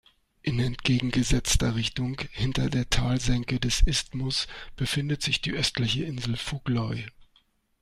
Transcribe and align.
In 0.41 0.57
entgegengesetzter 0.59 1.75
Richtung, 1.75 2.19
hinter 2.31 2.71
der 2.71 2.89
Talsenke 2.89 3.59
des 3.59 3.81
Isthmus, 3.85 4.47
befindet 4.75 5.21
sich 5.21 5.41
die 5.41 5.51
östliche 5.53 6.05
Insel 6.05 6.37
Fugloy. 6.37 7.05